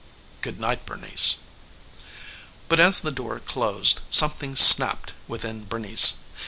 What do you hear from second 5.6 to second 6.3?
Bernice.